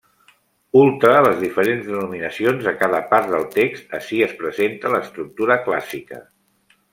Ultra 0.83 1.11
les 1.25 1.35
diferents 1.41 1.83
denominacions 1.89 2.65
de 2.69 2.73
cada 2.79 3.01
part 3.11 3.29
del 3.35 3.45
text, 3.59 3.93
ací 3.99 4.23
es 4.29 4.35
presenta 4.41 4.93
l'estructura 4.95 5.59
clàssica. 5.69 6.23